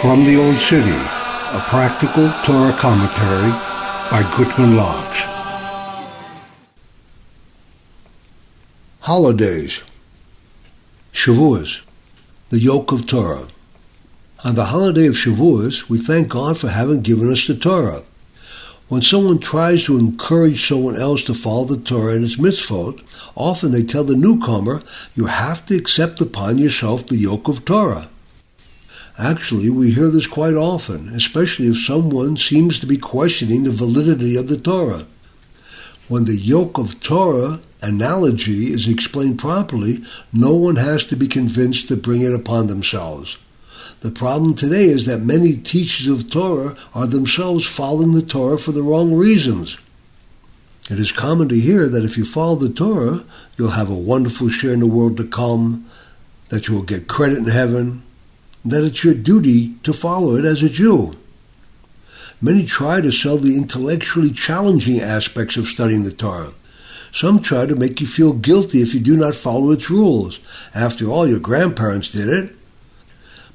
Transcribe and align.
From 0.00 0.24
the 0.24 0.36
Old 0.36 0.58
City, 0.58 0.90
a 0.90 1.64
practical 1.68 2.32
Torah 2.44 2.76
commentary 2.76 3.50
by 4.10 4.28
Gutman 4.36 4.76
Locks. 4.76 5.22
Holidays. 9.00 9.82
Shavuos, 11.12 11.82
the 12.48 12.58
yoke 12.58 12.90
of 12.90 13.06
Torah. 13.06 13.46
On 14.44 14.56
the 14.56 14.64
holiday 14.64 15.06
of 15.06 15.14
Shavuos, 15.14 15.88
we 15.88 15.98
thank 15.98 16.28
God 16.28 16.58
for 16.58 16.70
having 16.70 17.02
given 17.02 17.30
us 17.30 17.46
the 17.46 17.54
Torah. 17.54 18.02
When 18.92 19.00
someone 19.00 19.38
tries 19.38 19.84
to 19.84 19.96
encourage 19.96 20.68
someone 20.68 20.96
else 20.96 21.22
to 21.22 21.32
follow 21.32 21.64
the 21.64 21.78
Torah 21.78 22.14
and 22.14 22.26
its 22.26 22.36
mitzvot, 22.36 23.02
often 23.34 23.72
they 23.72 23.84
tell 23.84 24.04
the 24.04 24.14
newcomer, 24.14 24.82
you 25.14 25.28
have 25.28 25.64
to 25.64 25.76
accept 25.78 26.20
upon 26.20 26.58
yourself 26.58 27.06
the 27.06 27.16
yoke 27.16 27.48
of 27.48 27.64
Torah. 27.64 28.10
Actually, 29.16 29.70
we 29.70 29.92
hear 29.92 30.10
this 30.10 30.26
quite 30.26 30.52
often, 30.52 31.08
especially 31.08 31.68
if 31.68 31.78
someone 31.78 32.36
seems 32.36 32.78
to 32.80 32.86
be 32.86 32.98
questioning 32.98 33.64
the 33.64 33.72
validity 33.72 34.36
of 34.36 34.48
the 34.48 34.58
Torah. 34.58 35.06
When 36.08 36.26
the 36.26 36.36
yoke 36.36 36.76
of 36.76 37.00
Torah 37.00 37.60
analogy 37.80 38.74
is 38.74 38.86
explained 38.86 39.38
properly, 39.38 40.04
no 40.34 40.54
one 40.54 40.76
has 40.76 41.02
to 41.04 41.16
be 41.16 41.28
convinced 41.28 41.88
to 41.88 41.96
bring 41.96 42.20
it 42.20 42.34
upon 42.34 42.66
themselves. 42.66 43.38
The 44.02 44.10
problem 44.10 44.54
today 44.56 44.86
is 44.86 45.06
that 45.06 45.20
many 45.20 45.54
teachers 45.54 46.08
of 46.08 46.28
Torah 46.28 46.76
are 46.92 47.06
themselves 47.06 47.64
following 47.64 48.10
the 48.10 48.22
Torah 48.22 48.58
for 48.58 48.72
the 48.72 48.82
wrong 48.82 49.14
reasons. 49.14 49.78
It 50.90 50.98
is 50.98 51.12
common 51.12 51.48
to 51.50 51.60
hear 51.60 51.88
that 51.88 52.04
if 52.04 52.18
you 52.18 52.24
follow 52.24 52.56
the 52.56 52.68
Torah, 52.68 53.24
you'll 53.56 53.70
have 53.70 53.88
a 53.88 53.94
wonderful 53.94 54.48
share 54.48 54.72
in 54.72 54.80
the 54.80 54.88
world 54.88 55.16
to 55.18 55.24
come, 55.24 55.88
that 56.48 56.66
you 56.66 56.74
will 56.74 56.82
get 56.82 57.06
credit 57.06 57.38
in 57.38 57.44
heaven, 57.44 58.02
that 58.64 58.82
it's 58.82 59.04
your 59.04 59.14
duty 59.14 59.74
to 59.84 59.92
follow 59.92 60.34
it 60.34 60.44
as 60.44 60.64
a 60.64 60.68
Jew. 60.68 61.16
Many 62.40 62.64
try 62.64 63.00
to 63.00 63.12
sell 63.12 63.38
the 63.38 63.56
intellectually 63.56 64.32
challenging 64.32 65.00
aspects 65.00 65.56
of 65.56 65.68
studying 65.68 66.02
the 66.02 66.10
Torah. 66.10 66.54
Some 67.12 67.38
try 67.38 67.66
to 67.66 67.76
make 67.76 68.00
you 68.00 68.08
feel 68.08 68.32
guilty 68.32 68.82
if 68.82 68.94
you 68.94 69.00
do 69.00 69.16
not 69.16 69.36
follow 69.36 69.70
its 69.70 69.88
rules. 69.88 70.40
After 70.74 71.06
all, 71.06 71.28
your 71.28 71.38
grandparents 71.38 72.10
did 72.10 72.28
it. 72.28 72.56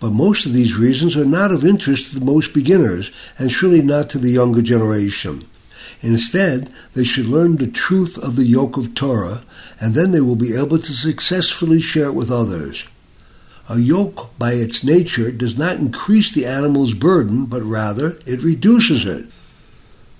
But 0.00 0.12
most 0.12 0.44
of 0.44 0.52
these 0.52 0.74
reasons 0.74 1.16
are 1.16 1.24
not 1.24 1.50
of 1.50 1.64
interest 1.64 2.12
to 2.12 2.20
most 2.20 2.52
beginners, 2.52 3.10
and 3.38 3.50
surely 3.50 3.80
not 3.80 4.10
to 4.10 4.18
the 4.18 4.30
younger 4.30 4.62
generation. 4.62 5.46
Instead, 6.02 6.70
they 6.92 7.04
should 7.04 7.26
learn 7.26 7.56
the 7.56 7.66
truth 7.66 8.18
of 8.18 8.36
the 8.36 8.44
yoke 8.44 8.76
of 8.76 8.94
Torah, 8.94 9.42
and 9.80 9.94
then 9.94 10.10
they 10.10 10.20
will 10.20 10.36
be 10.36 10.54
able 10.54 10.78
to 10.78 10.92
successfully 10.92 11.80
share 11.80 12.06
it 12.06 12.14
with 12.14 12.30
others. 12.30 12.84
A 13.68 13.78
yoke, 13.78 14.30
by 14.38 14.52
its 14.52 14.84
nature, 14.84 15.30
does 15.30 15.56
not 15.56 15.78
increase 15.78 16.30
the 16.30 16.44
animal's 16.44 16.92
burden, 16.92 17.46
but 17.46 17.62
rather 17.62 18.18
it 18.26 18.42
reduces 18.42 19.06
it. 19.06 19.26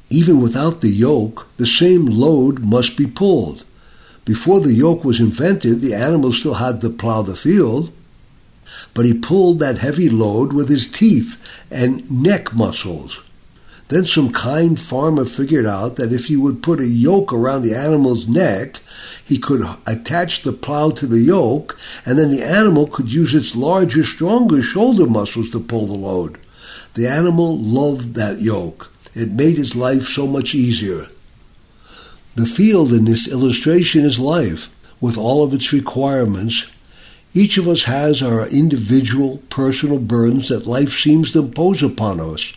Even 0.08 0.40
without 0.40 0.80
the 0.80 0.88
yoke, 0.88 1.48
the 1.58 1.66
same 1.66 2.06
load 2.06 2.60
must 2.60 2.96
be 2.96 3.06
pulled. 3.06 3.64
Before 4.24 4.60
the 4.60 4.72
yoke 4.72 5.04
was 5.04 5.20
invented, 5.20 5.82
the 5.82 5.92
animal 5.92 6.32
still 6.32 6.54
had 6.54 6.80
to 6.80 6.88
plow 6.88 7.20
the 7.20 7.36
field, 7.36 7.92
but 8.92 9.04
he 9.04 9.14
pulled 9.14 9.58
that 9.58 9.78
heavy 9.78 10.08
load 10.08 10.52
with 10.52 10.68
his 10.68 10.88
teeth 10.88 11.42
and 11.70 12.08
neck 12.10 12.54
muscles. 12.54 13.20
Then 13.88 14.06
some 14.06 14.32
kind 14.32 14.80
farmer 14.80 15.26
figured 15.26 15.66
out 15.66 15.96
that 15.96 16.12
if 16.12 16.26
he 16.26 16.36
would 16.36 16.62
put 16.62 16.80
a 16.80 16.86
yoke 16.86 17.32
around 17.32 17.62
the 17.62 17.76
animal's 17.76 18.26
neck, 18.26 18.80
he 19.22 19.38
could 19.38 19.62
attach 19.86 20.42
the 20.42 20.52
plow 20.52 20.90
to 20.90 21.06
the 21.06 21.20
yoke, 21.20 21.78
and 22.06 22.18
then 22.18 22.30
the 22.30 22.42
animal 22.42 22.86
could 22.86 23.12
use 23.12 23.34
its 23.34 23.54
larger, 23.54 24.02
stronger 24.02 24.62
shoulder 24.62 25.06
muscles 25.06 25.50
to 25.50 25.60
pull 25.60 25.86
the 25.86 25.94
load. 25.94 26.38
The 26.94 27.06
animal 27.06 27.58
loved 27.58 28.14
that 28.14 28.40
yoke. 28.40 28.90
It 29.14 29.30
made 29.30 29.58
his 29.58 29.76
life 29.76 30.08
so 30.08 30.26
much 30.26 30.54
easier. 30.54 31.08
The 32.36 32.46
field 32.46 32.92
in 32.92 33.04
this 33.04 33.28
illustration 33.28 34.04
is 34.04 34.18
life, 34.18 34.74
with 35.00 35.18
all 35.18 35.44
of 35.44 35.52
its 35.52 35.72
requirements. 35.72 36.66
Each 37.36 37.58
of 37.58 37.66
us 37.66 37.82
has 37.82 38.22
our 38.22 38.46
individual, 38.46 39.38
personal 39.50 39.98
burdens 39.98 40.50
that 40.50 40.68
life 40.68 40.96
seems 40.96 41.32
to 41.32 41.40
impose 41.40 41.82
upon 41.82 42.20
us. 42.20 42.52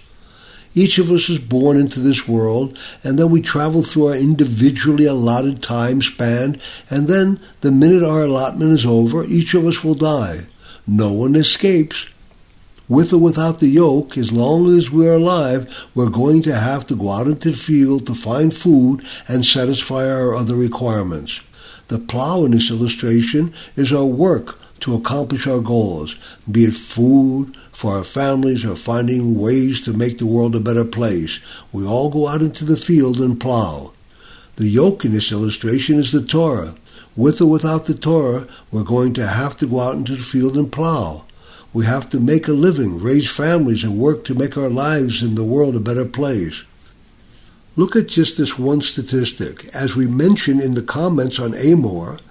Each 0.76 1.00
of 1.00 1.10
us 1.10 1.30
is 1.30 1.40
born 1.40 1.78
into 1.78 2.00
this 2.00 2.28
world, 2.28 2.78
and 3.04 3.18
then 3.18 3.32
we 3.32 3.42
travel 3.42 3.82
through 3.82 4.10
our 4.10 4.16
individually 4.16 5.06
allotted 5.06 5.64
time 5.64 6.04
span, 6.04 6.62
and 6.92 7.08
then 7.08 7.40
the 7.62 7.72
minute 7.72 8.04
our 8.04 8.26
allotment 8.26 8.72
is 8.72 8.86
over, 8.86 9.26
each 9.26 9.56
of 9.56 9.66
us 9.66 9.84
will 9.84 9.96
die. 9.96 10.46
No 10.86 11.12
one 11.12 11.36
escapes. 11.36 12.06
With 12.88 13.12
or 13.12 13.18
without 13.18 13.59
the 13.59 13.70
yoke, 13.70 14.16
as 14.16 14.32
long 14.32 14.78
as 14.78 14.92
we're 14.92 15.16
alive, 15.16 15.88
we're 15.96 16.12
going 16.12 16.44
to 16.44 16.54
have 16.54 16.86
to 16.88 16.96
go 16.96 17.09
out 17.09 17.26
into 17.26 17.50
the 17.50 17.58
field 17.58 18.06
to 18.06 18.14
find 18.14 18.56
food 18.56 19.04
and 19.28 19.44
satisfy 19.44 20.08
our 20.08 20.36
other 20.36 20.56
requirements. 20.56 21.42
The 21.88 21.98
plow 21.98 22.46
in 22.46 22.52
this 22.52 22.70
illustration 22.70 23.52
is 23.76 23.92
our 23.92 24.06
work 24.06 24.59
to 24.88 24.96
accomplish 24.96 25.46
our 25.46 25.59
goals, 25.59 26.16
be 26.50 26.64
it 26.64 26.74
food, 26.74 27.58
for 27.74 27.98
our 27.98 28.06
families 28.06 28.64
or 28.64 28.74
finding 28.74 29.38
ways 29.38 29.84
to 29.84 29.92
make 29.92 30.18
the 30.18 30.25
world 30.25 30.56
a 30.56 30.62
better 30.62 30.86
place. 30.86 31.42
We 31.74 31.86
all 31.86 32.09
go 32.09 32.30
out 32.30 32.42
into 32.42 32.64
the 32.64 32.78
field 32.78 33.18
and 33.18 33.38
plow. 33.38 33.92
The 34.56 34.70
yoke 34.70 35.03
in 35.03 35.12
this 35.12 35.30
illustration 35.30 36.00
is 36.00 36.14
the 36.14 36.22
Torah. 36.22 36.74
With 37.18 37.42
or 37.42 37.47
without 37.47 37.86
the 37.86 37.96
Torah, 37.96 38.47
we're 38.72 38.84
going 38.84 39.14
to 39.16 39.28
have 39.28 39.58
to 39.58 39.68
go 39.68 39.81
out 39.81 39.96
into 39.96 40.16
the 40.16 40.24
field 40.24 40.56
and 40.56 40.72
plow. 40.72 41.26
We 41.74 41.84
have 41.86 42.09
to 42.12 42.20
make 42.22 42.47
a 42.47 42.53
living, 42.53 42.97
raise 42.97 43.30
families, 43.30 43.84
and 43.84 43.97
work 43.97 44.24
to 44.24 44.36
make 44.36 44.56
our 44.56 44.70
lives 44.70 45.22
in 45.22 45.36
the 45.36 45.44
world 45.44 45.76
a 45.76 45.81
better 45.81 46.06
place. 46.06 46.64
Look 47.76 47.97
at 47.97 48.08
just 48.08 48.38
this 48.38 48.58
one 48.58 48.81
statistic. 48.81 49.68
As 49.74 49.97
we 49.97 50.08
mentioned 50.08 50.62
in 50.62 50.76
the 50.76 50.81
comments 50.81 51.40
on 51.40 51.52
Emor, 51.52 52.22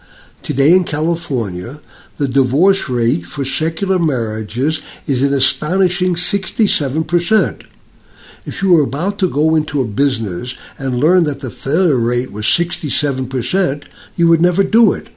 today 0.47 0.71
in 0.71 0.85
California, 0.85 1.81
the 2.19 2.29
divorce 2.29 2.89
rate 2.89 3.27
for 3.27 3.45
secular 3.45 3.99
marriages 3.99 4.81
is 5.05 5.25
an 5.25 5.35
astonishing 5.35 6.15
67%. 6.15 7.67
If 8.45 8.63
you 8.63 8.73
were 8.73 8.85
about 8.85 9.19
to 9.19 9.29
go 9.29 9.57
into 9.57 9.81
a 9.81 9.85
business 9.85 10.55
and 10.79 11.01
learn 11.01 11.25
that 11.25 11.41
the 11.41 11.51
failure 11.51 11.97
rate 11.97 12.31
was 12.31 12.47
67%, 12.47 13.89
you 14.15 14.29
would 14.29 14.41
never 14.41 14.63
do 14.63 14.93
it. 14.93 15.09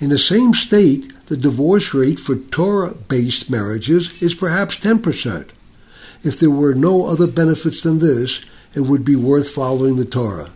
In 0.00 0.08
the 0.08 0.18
same 0.18 0.52
state, 0.54 1.12
the 1.26 1.36
divorce 1.36 1.94
rate 1.94 2.18
for 2.18 2.34
Torah 2.34 2.94
based 2.94 3.48
marriages 3.48 4.10
is 4.20 4.34
perhaps 4.34 4.74
10%. 4.74 5.50
If 6.24 6.40
there 6.40 6.50
were 6.50 6.74
no 6.74 7.06
other 7.06 7.28
benefits 7.28 7.84
than 7.84 8.00
this, 8.00 8.44
it 8.74 8.80
would 8.80 9.04
be 9.04 9.14
worth 9.14 9.50
following 9.50 9.94
the 9.94 10.04
Torah. 10.04 10.50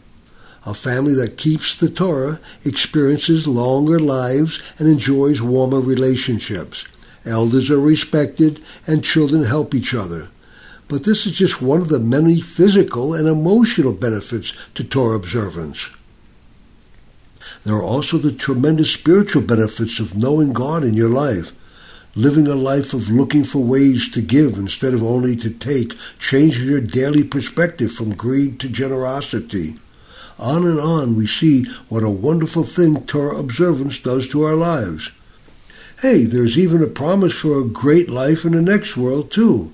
A 0.69 0.75
family 0.75 1.15
that 1.15 1.39
keeps 1.39 1.75
the 1.75 1.89
Torah 1.89 2.41
experiences 2.63 3.49
longer 3.49 3.99
lives 3.99 4.61
and 4.79 4.87
enjoys 4.87 5.41
warmer 5.41 5.81
relationships. 5.81 6.85
Elders 7.25 7.71
are 7.71 7.81
respected 7.81 8.63
and 8.87 9.03
children 9.03 9.45
help 9.45 9.75
each 9.75 9.95
other. 9.95 10.29
But 10.87 11.05
this 11.05 11.25
is 11.25 11.33
just 11.33 11.63
one 11.63 11.81
of 11.81 11.89
the 11.89 11.99
many 11.99 12.43
physical 12.43 13.15
and 13.15 13.27
emotional 13.27 13.95
benefits 13.95 14.53
to 14.75 14.85
Torah 14.85 15.17
observance. 15.17 15.89
There 17.65 17.77
are 17.77 17.83
also 17.83 18.19
the 18.19 18.31
tremendous 18.31 18.93
spiritual 18.93 19.41
benefits 19.41 20.01
of 20.01 20.19
knowing 20.19 20.53
God 20.53 20.85
in 20.85 20.93
your 20.93 21.09
life, 21.09 21.53
living 22.15 22.47
a 22.47 22.55
life 22.55 22.93
of 22.93 23.11
looking 23.11 23.43
for 23.43 23.61
ways 23.61 24.07
to 24.13 24.21
give 24.21 24.59
instead 24.59 24.93
of 24.93 25.03
only 25.03 25.35
to 25.37 25.49
take, 25.49 25.95
changing 26.19 26.69
your 26.69 26.83
daily 26.83 27.25
perspective 27.25 27.91
from 27.91 28.15
greed 28.15 28.61
to 28.61 28.69
generosity. 28.69 29.79
On 30.39 30.65
and 30.65 30.79
on 30.79 31.17
we 31.17 31.27
see 31.27 31.65
what 31.89 32.05
a 32.05 32.11
wonderful 32.11 32.63
thing 32.63 33.05
Torah 33.05 33.39
observance 33.39 33.99
does 33.99 34.29
to 34.29 34.43
our 34.43 34.55
lives. 34.55 35.11
Hey, 36.01 36.25
there's 36.25 36.57
even 36.57 36.81
a 36.81 36.87
promise 36.87 37.33
for 37.33 37.59
a 37.59 37.65
great 37.65 38.09
life 38.09 38.45
in 38.45 38.53
the 38.53 38.63
next 38.63 38.97
world, 38.97 39.33
too. 39.33 39.73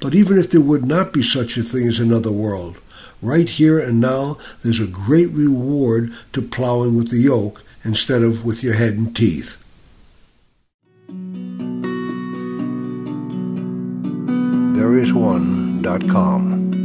But 0.00 0.12
even 0.12 0.36
if 0.36 0.50
there 0.50 0.60
would 0.60 0.84
not 0.84 1.12
be 1.12 1.22
such 1.22 1.56
a 1.56 1.62
thing 1.62 1.86
as 1.86 2.00
another 2.00 2.32
world, 2.32 2.80
right 3.22 3.48
here 3.48 3.78
and 3.78 4.00
now, 4.00 4.36
there's 4.62 4.80
a 4.80 4.86
great 4.86 5.30
reward 5.30 6.12
to 6.32 6.42
plowing 6.42 6.96
with 6.96 7.10
the 7.10 7.18
yoke 7.18 7.62
instead 7.84 8.22
of 8.22 8.44
with 8.44 8.64
your 8.64 8.74
head 8.74 8.94
and 8.94 9.14
teeth. 9.14 9.62
There 14.76 14.98
is 14.98 15.12
one.com. 15.12 16.83